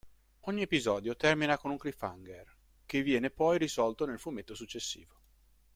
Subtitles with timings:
[0.47, 2.57] Ogni episodio termina con un cliffhanger
[2.87, 5.19] che viene poi risolto nel fumetto successivo.